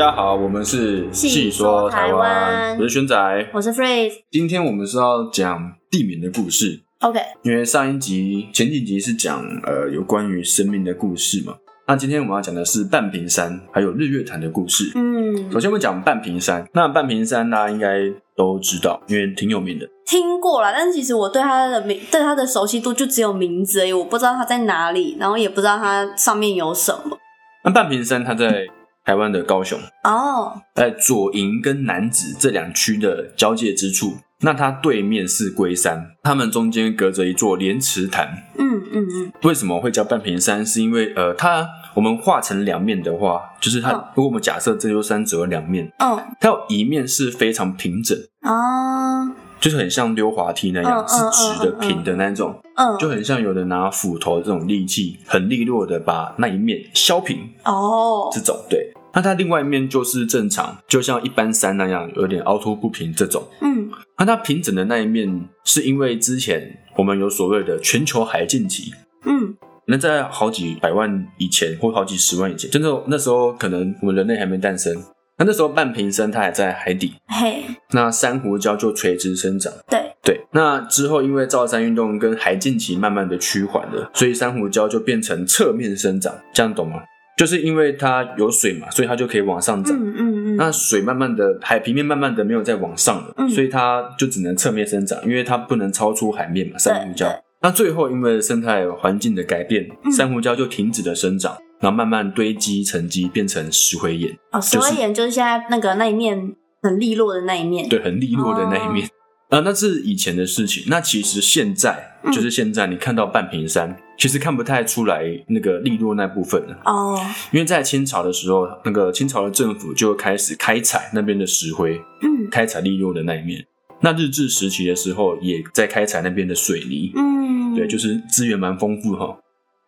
[0.00, 3.14] 大家好，我们是细说台湾我是轩仔。
[3.52, 4.14] 我是 Phrase。
[4.30, 11.54] 今天我们是要讲地名的故事，OK，因为上一集、前几集是讲呃有关于生命的故事嘛。
[11.86, 14.90] 那今天我们要讲的是半屏山还有日月潭的故事。
[14.94, 18.00] 嗯首，先我们讲半屏山，那半屏山大家应该
[18.34, 19.86] 都知道，因为挺有名的。
[20.06, 27.18] 听过了，但是其实我对它的名，对它的熟悉度就只有名字而已，我不知道它在哪里，然后也不知道它上面有什么。
[27.62, 28.66] 那半屏山它在
[29.04, 34.18] 台湾的高雄，哦，在左营跟南子这两区的交界之处。
[34.42, 38.44] 那它对面是龟山，它们中间隔着一座莲池潭。
[38.56, 40.64] 嗯嗯嗯，为什么会叫半屏山？
[40.64, 49.26] 是因为呃，它我们画成两面的话，就是它，嗯如果我们假设这座山只有两面，嗯它有一面是非常平整，啊，
[49.60, 58.92] 就是很像溜滑梯那样，嗯是嗯直的、平的那种，嗯，就很像有人拿斧头这种利器，很利落的把那一面削平，哦，这种对。
[59.12, 63.42] 那它另外一面就是正常，就像一般山那样，有点凹凸不平这种。
[63.60, 63.90] 嗯。
[64.16, 68.92] 那它平整的那一面，是因为之前我们有所谓的全球海禁期，
[69.24, 69.56] 嗯。
[69.86, 74.94] 那在好几百万以前，或好几十万以前，真的那时候可能我们人类还没诞生，
[75.40, 79.72] 那那时候半瓶生它还在海底，嘿，那珊瑚礁就垂直生长。
[79.88, 87.00] 对，对，那之后因为造山运动跟海禁期慢慢的趋缓了，所以珊瑚礁就变成侧面生长，这样懂吗？
[87.38, 89.96] 就是因为它有水嘛，所以它就可以往上涨。
[89.98, 90.18] 嗯嗯
[90.52, 97.34] 嗯，那水慢慢的海平面慢慢的没有再往上了，嗯所以它就只能侧面生长，因为它不能超出海面嘛，珊瑚礁。
[97.62, 107.88] 那最后因为生态环境的改变，嗯珊瑚礁就停止了生长，然后慢慢堆积沉积变成石灰岩，哦，石灰岩就是现在那个那一面很利落的那一面。
[107.88, 109.06] 对，很利落的那一面。
[109.06, 109.10] 哦
[109.50, 110.84] 啊、那是以前的事情。
[110.86, 117.18] 那其实现在、嗯就是现在，你看到半屏山，其实看不太出来那个利落那部分了，哦，
[117.50, 123.66] 因为在清朝的时候，那个清朝的政府就开始开采那边的石灰，嗯开采利落的那一面。
[124.02, 129.36] 那日治时期的时候，也在开采那边的水泥，嗯，对，就是资源蛮丰富哈。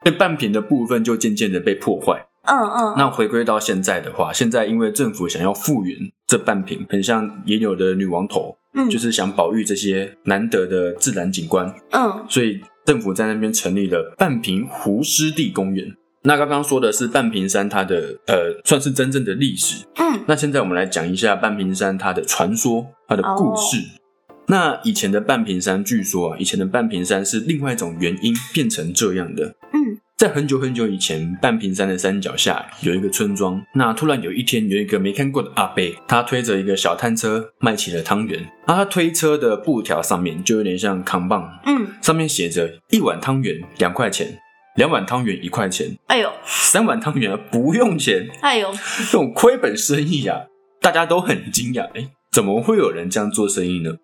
[0.05, 2.27] 那半屏的部分就渐渐的被破坏。
[2.45, 5.97] 嗯嗯，那回归到现在的话，现在因为政府想要复原
[6.27, 15.87] 这半屏，很像也有的女王头，嗯就是想保育这些难得的自然景观，嗯所以政府在那边成立了半屏湖湿地公园。
[16.25, 23.77] 那刚刚说的是半屏山它的呃算是真正的历史，嗯那现在我们来讲一下半屏山它的传说、它的故事。
[24.53, 29.47] 那以前的半屏山，据说啊，以前的半屏山是另外一种原因变成这样的。
[29.73, 33.61] 嗯在很久很久以前，半屏山的山脚下有一个村庄。
[33.75, 38.43] 那突然有一天，有一个没看过的阿伯，他推着一个小摊车卖起了汤圆。
[38.67, 44.39] 啊他推车的布条上面就有点像扛棒，嗯，上面写着一碗汤圆两块钱，
[44.77, 48.29] 两碗汤圆一块钱，哎呦三碗汤圆不用钱。
[48.43, 48.71] 哎呦，
[49.11, 50.43] 这种亏本生意啊，
[50.83, 53.97] 大家都很惊讶，哎，怎么会有人这样做生意呢？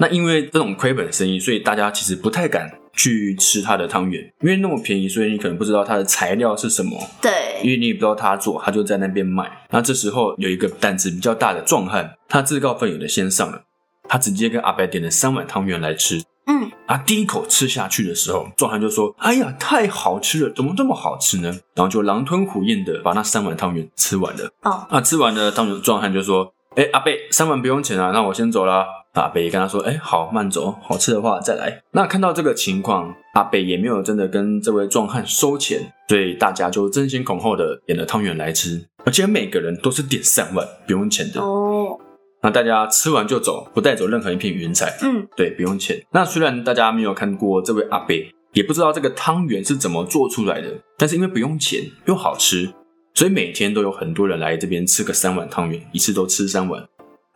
[0.00, 9.66] 那因为这种亏本生意，所以大家其实不太敢去吃他的汤圆，因为那么便宜，所以你可能不知道它的材料是什么，对因对，为你也不知道他做，他就在那边卖。
[9.68, 13.62] 那这时候有一个胆子比较大的壮汉，他自告奋勇的先上了，
[14.08, 16.22] 他直接跟阿伯点了三碗汤圆来吃。
[16.46, 24.50] 嗯啊，第一口吃下去的时候，壮汉就说：“哎呀，太好吃了，怎么这么好吃呢？”然后就狼吞虎咽的把那三碗汤圆吃完了。
[24.62, 41.40] 哦，啊，吃完了，汤圆壮汉就说：“哎、阿贝，三碗不用钱啊，那我先走啦。”阿北也跟他说：“哎、好，慢走，好吃的话再来。”那看到这个情况，阿北也没有真的跟这位壮汉收钱，所以大家就争先恐后的点了汤圆来吃，而且每个人都是点三碗不用钱的。
[41.40, 41.98] 哦，
[42.42, 44.96] 那大家吃完就走，不带走任何一片云彩。
[45.02, 46.00] 嗯对，不用钱。
[46.12, 52.72] 那虽然大家没有看过这位阿北，也不知道这个汤圆是怎么做出来的，但是因为不用钱又好吃，
[53.14, 56.86] 所以每天都有很多人来这边吃个三碗汤圆，一次都吃三碗。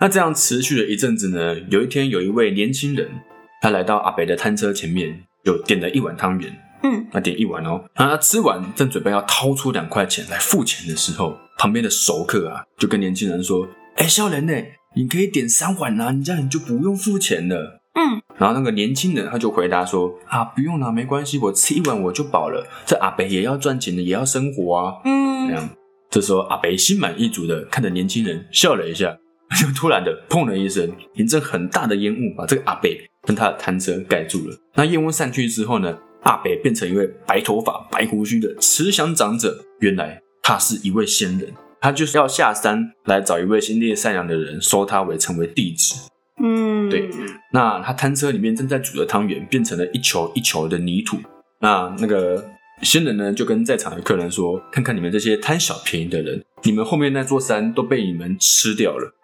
[0.01, 3.09] 那这样持续了一阵子呢，有一天有一位年轻人，
[3.63, 6.53] 他来到阿北的摊车前面，有点了一碗汤圆，
[6.83, 14.53] 嗯他点一碗哦，那他吃完正准备要掏出两块钱来付钱的时候，旁边的熟客啊就跟年轻人说：“哎、笑人呢，
[14.97, 22.67] 你可以点三碗啊，你这样你就不用付钱了。”嗯然后那个年轻人他就回答说：“啊，不用啦，没关系，我吃一碗我就饱了。
[22.85, 25.69] 这阿北也要赚钱的，也要生活啊。”这嗯，样，
[26.11, 29.17] 这时候阿北心满意足的看着年轻人笑了一下，
[29.61, 34.57] 就突然的砰的一声，一阵很大的烟雾把这个阿北跟他的摊车盖住了。
[34.75, 39.65] 那烟雾散去之后呢，阿北变成一位白头发、白胡须的慈祥长者。
[39.81, 46.09] 原来他是一位仙人，他就是要下山来找一位心地善良的人，收他为成为弟子。
[46.43, 47.09] 嗯，对
[47.53, 51.19] 那他摊车里面正在煮的汤圆变成了一球一球的泥土。
[51.61, 52.51] 那那个
[52.83, 59.15] 仙人呢就跟在场的客人说：“看看你们这些贪小便宜的人，你们后面那座山都被你们吃掉了。”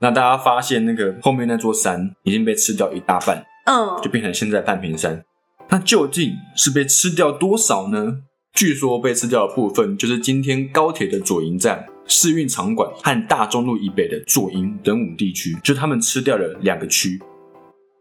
[0.00, 5.22] 那大家发现那个后面那座山已经被吃掉一大半，嗯就变成现在半屏山。
[5.68, 8.22] 那究竟是被吃掉多少呢？
[8.54, 17.20] 据说被吃掉的部分就是今天高铁的左营站、市运场馆和大中路以北的左营等五地区，就他们吃掉了两个区，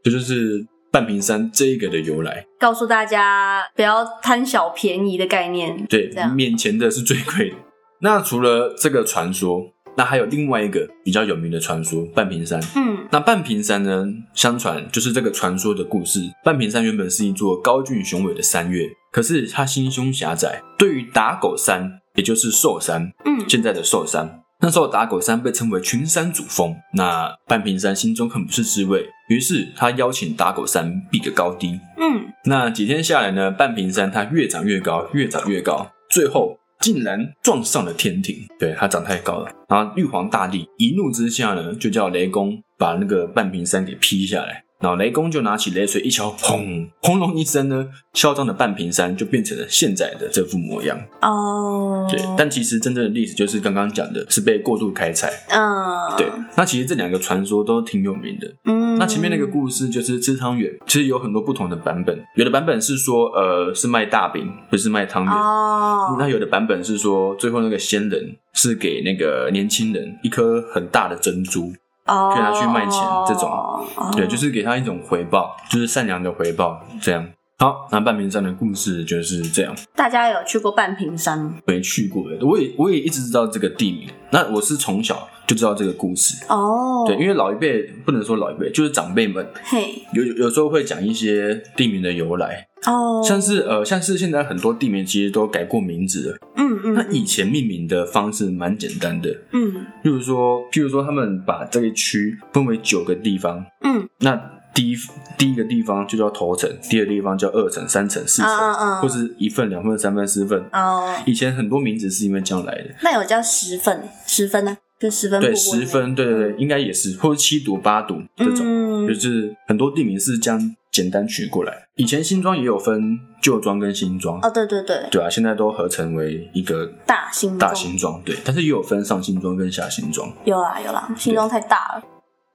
[0.01, 2.45] 这就是半屏山这一个的由来。
[2.59, 5.85] 告诉大家不要贪小便宜的概念。
[5.85, 7.55] 对面前的是最贵的。
[8.01, 9.61] 那除了这个传说，
[9.99, 12.57] 那还有另外一个比较有名的传说——半屏山。
[12.77, 16.21] 嗯那半屏山呢，相传就是这个传说的故事。
[16.41, 20.61] 半屏山原本是一座高峻雄伟的山岳，可是它心胸狭窄。
[20.77, 26.73] 对于打狗山，也就是寿山，嗯现在的寿山，那时候打狗山被称为群山主峰。
[26.93, 31.77] 那半屏山心中很不是滋味，于是他邀请打狗山比个高低。
[31.97, 38.35] 嗯，那几天下来呢，半屏山它越长越高，越长越高，最后竟然撞上了天庭。
[38.57, 39.51] 对，他长太高了。
[39.67, 44.63] 然后玉皇大帝一怒之下呢，就叫雷公把那个半瓶山给劈下来。
[44.79, 50.97] 然后雷公就拿起雷锤一敲，砰，轰隆一声呢，嚣张的半屏山就变成了现在的这副模样。
[51.21, 55.29] 哦，对，但其实真正的历史就是刚刚讲的，是被过度开采。
[55.49, 58.47] 嗯，对，那其实这两个传说都挺有名的。
[58.65, 62.17] 嗯，那前面那个故事就是吃汤圆，其实有很多不同的版本。
[62.35, 65.33] 有的版本是说，呃，是卖大饼，不是卖汤圆。
[65.33, 71.73] 哦，那有的版本是说，最后那个仙人是给那个年轻人一颗很大的珍珠，
[72.09, 77.25] 哦，可以拿去卖钱这种哦对，就是给他一种回报，就是善良的回报，这样。
[77.59, 79.75] 好，那半屏山的故事就是这样。
[79.93, 84.09] 大家有去过半屏山没去过的，我也我也一直知道这个地名。
[84.31, 87.03] 那我是从小就知道这个故事，哦？
[87.07, 96.37] 对，因为老一辈不能说老一辈，就是长辈们嘿，有有时候会讲一些地名的由来，哦，像是呃，像是现在很多地名其实都改过名字了。
[96.55, 99.87] 嗯嗯，那以前命名的方式蛮简单的，嗯。
[100.03, 104.07] 例如说，譬如说他们把这一区分为九个地方，嗯。
[104.19, 104.39] 那
[104.75, 104.95] 第一
[105.35, 110.63] 第一个地方就叫头城，第二个地方叫二城、三城、四城，嗯嗯嗯或是一份、两份、三份、四份。
[110.71, 112.91] 哦，以前很多名字是因为这样来的。
[113.01, 114.77] 那有叫十份十分呢？
[114.99, 121.87] 就十分对，十分，对对对，应该也是，或者七堵、八堵这种，嗯就是很多地名是这样简单取过来。
[121.95, 130.29] 以前新庄也有分旧庄跟新庄，哦，对对对，对啊，现在都合成为一个大新大新庄，对，但是也有分上新庄跟下新庄。
[130.43, 132.03] 有啦有啦，新庄太大了。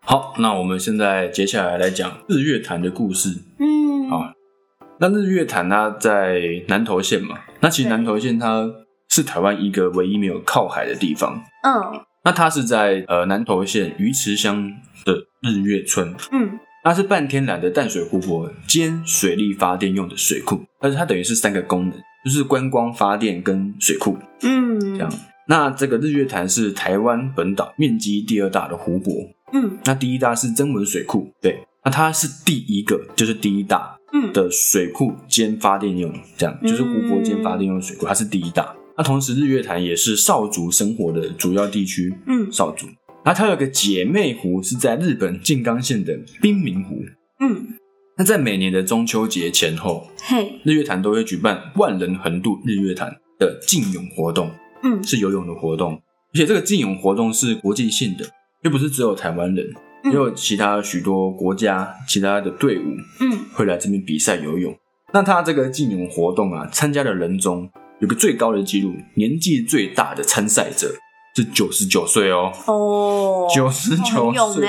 [0.00, 3.30] 好，那我们现在接下来来讲日月潭的故事。
[3.58, 4.22] 嗯，好
[4.98, 8.70] 那日月潭它在南投县嘛，那其实南投县它
[9.08, 11.42] 是台湾一个唯一没有靠海的地方。
[11.62, 14.72] 嗯那它是在呃南投县鱼池乡
[15.04, 16.58] 的日月村，嗯。
[16.86, 21.92] 那是半天然的淡水湖泊兼水力发电用的水库，但是它等于是三个功能，
[22.22, 25.10] 就是观光发电跟水库嗯，这样。
[25.48, 29.14] 那这个日月潭是台湾本岛面积第二大的湖泊，
[29.54, 29.78] 嗯。
[29.86, 34.30] 那第一大是曾文水库，对，那它是第一个，就是第一大嗯。
[34.34, 38.74] 的水库兼发电用，这样就是湖泊兼发电用水库，它是第一大。
[38.96, 42.86] 那同时，日月潭也是少族生活的主要地区，嗯少族。
[43.24, 46.96] 那它有个姐妹湖是在日本静冈县的滨名湖。
[47.40, 47.66] 嗯，
[48.16, 54.50] 那在每年的中秋节前后，嘿，日月潭都会举办万人横渡日月潭的竞泳活动，
[54.82, 58.24] 嗯是游泳的活动，而且这个竞泳活动是国际性的，
[58.62, 59.66] 又不是只有台湾人，
[60.04, 62.84] 嗯也有其他许多国家、其他的队伍
[63.20, 64.72] 嗯会来这边比赛游泳。
[65.12, 67.68] 那他这个竞泳活动啊，参加的人中
[68.00, 70.94] 有个最高的纪录，年纪最大的参赛者
[71.36, 74.66] 是九十九岁哦，哦，九十九岁。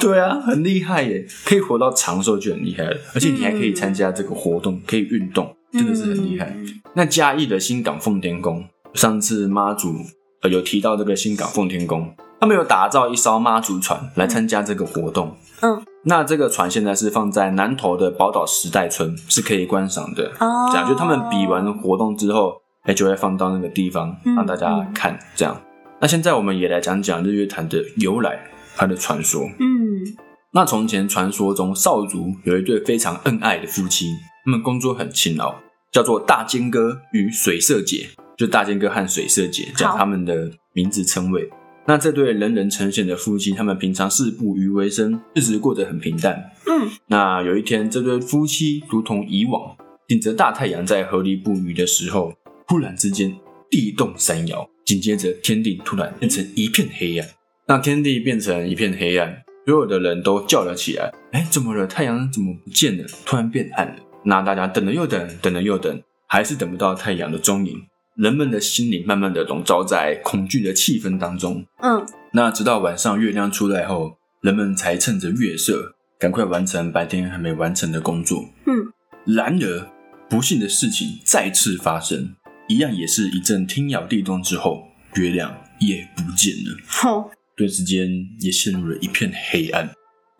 [0.00, 1.26] 对啊，很厉害耶！
[1.44, 6.54] 可以活到长寿就很厉害了，而且你还可以参加这个活动，可以运动，真的是很厉害。
[6.56, 6.66] 嗯
[6.98, 8.64] 那嘉义的新港奉天宫，
[8.94, 9.96] 上次妈祖
[10.40, 15.36] 呃有提到这个新港奉天宫，他们有打造一艘妈祖船来参加这个活动。
[15.60, 20.32] 嗯，那这个船现在是放在南投的宝岛时代村，是可以观赏的。
[20.40, 22.54] 哦，这样，就他们比完活动之后，
[22.86, 25.18] 哎，就会放到那个地方嗯让大家看。
[25.34, 25.60] 这样，
[26.00, 28.38] 那现在我们也来讲讲日月潭的由来，
[28.76, 29.42] 它的传说。
[29.58, 30.16] 嗯
[30.52, 34.06] 那从前传说中，少族有一对非常恩爱的夫妻，
[34.44, 35.54] 他们工作很勤劳，
[35.92, 41.50] 叫做大尖哥与水色姐，就大尖哥和水色姐讲他们的名字称谓。
[41.88, 46.50] 那这对人人称羡的夫妻，他们平常是捕鱼为生，日子过得很平淡。
[46.66, 49.76] 嗯那有一天，这对夫妻如同以往，
[50.08, 52.32] 顶着大太阳在河里捕鱼的时候，
[52.66, 53.34] 忽然之间
[53.70, 57.28] 地动山摇，紧接着天地突然变成一片黑暗。
[57.68, 61.86] 那天地变成一片黑暗，所有的人都叫了起来：“哎，怎么了？
[61.86, 63.04] 太阳怎么不见了？
[63.24, 71.64] 突然变暗了。”那大家等了又等，等了又等，还是等不到太阳的踪影，人们的心里慢慢的笼罩在恐惧的气氛当中。
[71.80, 78.44] 嗯，那直到晚上月亮出来后，人们才趁着月色，赶快完成白天还没完成的工作。
[78.66, 78.92] 嗯，
[79.24, 79.88] 然而，
[80.28, 82.34] 不幸的事情再次发生，
[82.68, 86.76] 一样也是一阵天摇地动之后，月亮也不见了。
[86.88, 88.08] 吼，顿时间
[88.40, 89.90] 也陷入了一片黑暗。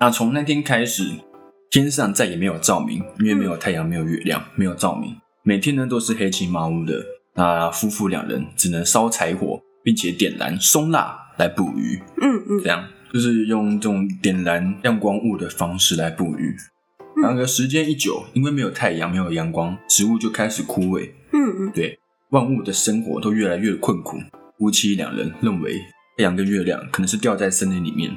[0.00, 1.04] 那从那天开始，
[1.70, 7.04] 天上再也没有照明，因为没有太阳，没有月亮，没有照明，每天呢都是黑漆麻乌的。
[7.34, 16.56] 那夫妇两人只能烧柴火，并且点燃松蜡来捕鱼，嗯嗯这样就是用这种点燃亮光物的方式来捕鱼。
[17.16, 21.98] 嗯然而时间一久，因为没有太阳，没有阳光，植物就开始枯萎，嗯嗯，对
[22.36, 24.18] 万物的生活都越来越困苦。
[24.58, 25.72] 夫妻两人认为
[26.18, 28.14] 太阳跟月亮可能是掉在森林里面。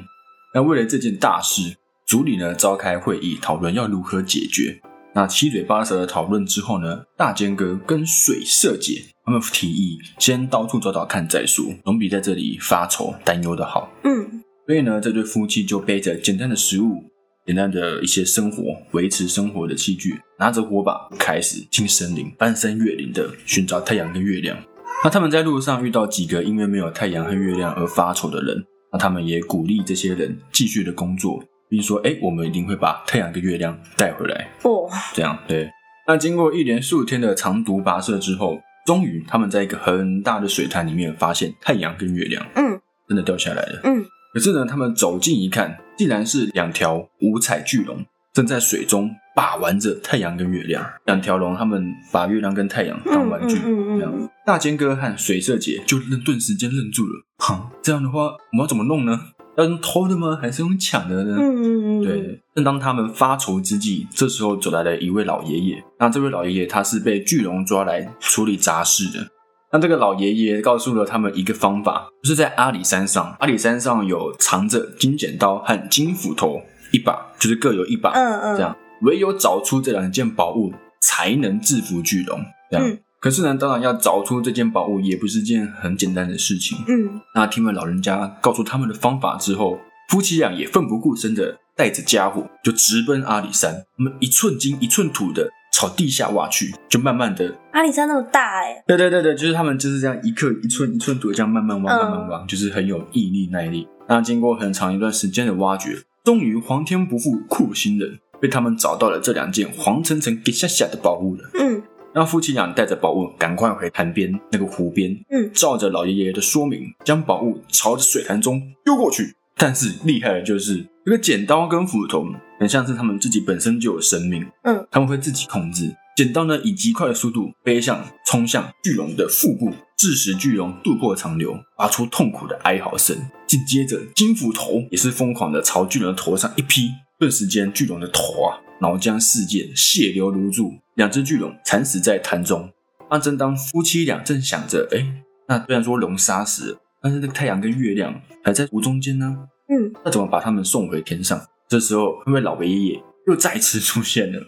[0.54, 1.74] 那为了这件大事，
[2.06, 4.78] 组里呢召开会议讨论要如何解决。
[5.14, 13.90] 那七嘴八舌的讨论之后呢，大尖哥跟水社姐他们提议先到处找找看再说，总比在这里发愁担忧的好。
[14.04, 17.02] 嗯所以呢，这对夫妻就背着简单的食物、
[17.50, 24.56] 简单的一些生活维持生活的器具，拿着火把开始进森林，翻山越岭的寻找太阳跟月亮。
[25.02, 35.68] 那他们在路上遇到几个因为没有太阳和月亮而发愁的人，那他们也鼓励这些人继续的工作，并说：“哎，我们一定会把太阳跟月亮带回来。”哦，这样对。
[36.06, 43.80] 那经过一连数天的长途跋涉之后，终于他们在一个很大的水潭里面发现太阳跟月亮嗯真的掉下来了。
[43.82, 50.84] 嗯可是呢，他们走近一看，竟然是两条五彩巨龙正在水中把玩着太阳跟月亮。
[51.06, 54.30] 两条龙，他们把月亮跟太阳当玩具，嗯嗯嗯嗯这样。
[54.46, 57.24] 大尖哥和水色姐就愣顿时间愣住了。
[57.38, 59.20] 哈，这样的话，我们要怎么弄呢？
[59.56, 60.38] 要用偷的吗？
[60.40, 61.36] 还是用抢的呢？
[61.36, 65.84] 嗯嗯嗯，对，正当他们发愁之际，这时候走来了一位老爷爷。
[65.98, 69.26] 那这位老爷爷他是被巨龙抓来处理杂事的。
[69.72, 76.60] 那这个老爷爷告诉了他们一个方法，就是在阿里山上，阿里山上有藏着金剪刀和金斧头
[76.92, 78.76] 一把，就是各有一把，嗯嗯，这样。
[79.02, 82.40] 唯有找出这两件宝物，才能制服巨龙。
[82.70, 82.88] 这样。
[82.88, 86.78] 嗯可是呢，当然要找出这件宝物也不是件很简单的事情。
[86.88, 93.84] 嗯那听完老人家告诉他们的方法之后，夫妻俩也奋不顾身的带着家伙就直奔阿里山。
[93.98, 95.50] 他们一寸金一寸土的
[95.80, 103.88] 朝地下挖去，就慢慢的，阿里山那么大哎，对对对对，就是他们就是这样一刻一寸一寸土这样慢慢挖，嗯慢慢挖，就是很有毅力耐力。
[104.06, 111.48] 那经过很长一段时间的挖掘，终于皇天不负苦心人，被他们找到了这两件黄澄澄给下下的宝物了。
[111.58, 111.82] 嗯
[112.12, 119.34] 让夫妻俩带着宝物赶快回潭边那个湖边，嗯照着老爷爷的说明，将宝物朝着水潭中丢过去。
[119.60, 122.26] 但是厉害的就是这个剪刀跟斧头，
[122.58, 125.94] 很像是他们自己本身就有生命，嗯，他们会自己控制。
[126.16, 133.14] 剪刀呢，以极快的速度飞向、冲向巨龙的腹部，致使巨龙肚破长流，发出痛苦的哀嚎声。
[133.46, 142.70] 紧接着，金斧头也是疯狂的朝巨龙的头上一劈，顿时间巨龙的头啊，脑浆四溅，血流如注，两只巨龙惨死在潭中。
[143.10, 148.14] 那正当夫妻俩正想着，哎，那虽然说龙杀死了，但是那个太阳跟月亮
[148.44, 149.36] 还在湖中间呢，
[149.68, 151.40] 嗯那怎么把他们送回天上？
[151.68, 154.40] 这时候，那位老爷爷又再次出现了。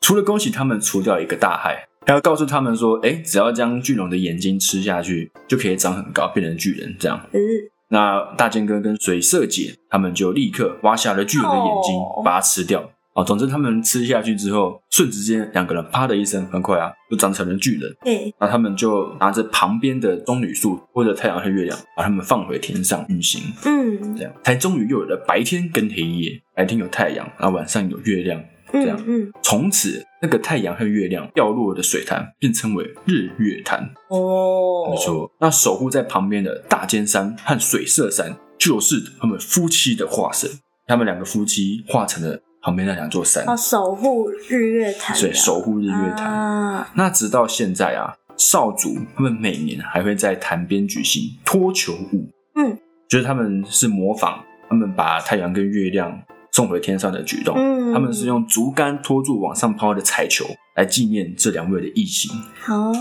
[0.00, 6.94] 除了恭喜他们除掉一个大害，还要告诉他们说，哎，只要将巨龙的眼睛吃下去，就可以长很高，变成巨人。
[7.00, 7.40] 这样，嗯
[7.88, 12.90] 那大剑哥跟水色姐他们就立刻挖下了巨人的眼睛，哦把它吃掉。
[13.14, 17.88] 哦，总之他们吃下去之后，瞬时间两个人啪的一声，很快啊，就长成了巨人。
[18.02, 23.40] 对，那他们就拿着旁边的棕榈树或者太阳和月亮，把他们放回天上运行。
[23.64, 28.42] 嗯这样才终于又有了白天跟黑夜，白天有太阳，然后晚上有月亮。
[28.72, 33.88] 这样嗯嗯从此，那个太阳和月亮掉落的水潭便称为日月潭。
[34.08, 40.50] 哦，没错，那守护在旁边的大尖山和水色山，就是他们夫妻的化身。
[40.88, 46.32] 他们两个夫妻化成了旁边那两座山，哦，守护日月潭，所以守护日月潭。
[46.32, 56.18] 啊，那直到现在啊，少族他们每年还会在潭边举行脱球舞，嗯，就是他们是模仿他们把太阳跟月亮
[56.52, 57.92] 送回天上的举动，嗯。
[57.92, 62.34] 他们是用竹竿拖住往上抛的彩球来纪念这两位的异形。
[62.66, 62.92] 哦，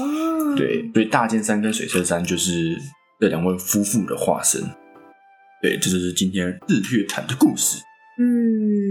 [0.57, 2.77] 对，所以大尖山跟水车山就是
[3.17, 4.61] 这两位夫妇的化身。
[5.61, 7.81] 对，这就是今天日月潭的故事。
[8.19, 8.82] 嗯，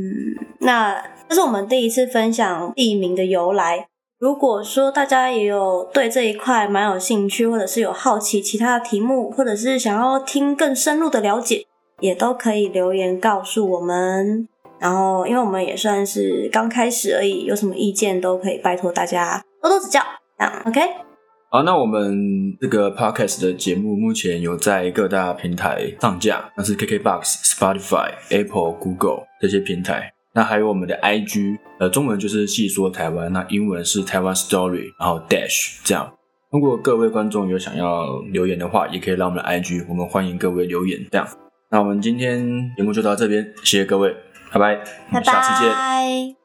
[0.59, 3.87] 那这是我们第一次分享地名的由来。
[4.19, 11.67] 如果说大家也有对这一块蛮有兴趣，或者是有好奇其他的题目，或者是想要听更深入的了解，
[11.99, 14.47] 也都可以留言告诉我们。
[14.79, 20.01] 然后，因为我们也算是刚开始而已，有什么意见都可以拜托大家多多指教。
[20.39, 21.12] 这样 OK。
[21.55, 30.11] 好，那我们这个 podcast 的节目目前有在各大平台上架，那是 KKBox、Spotify、Apple、Google 这些平台。
[30.33, 36.11] 那还有我们的 IG，呃，中文就是细说台湾，那英文是台湾 Story，然后 Dash 这样。
[36.51, 41.07] 如果各位观众有想要留言的话，也可以让我们的 IG，我们欢迎各位留言。
[41.11, 41.29] 这样，
[41.71, 44.11] 那我们今天节目就到这边，谢谢各位，
[44.51, 44.81] 拜拜，我
[45.13, 46.42] 拜们下次见。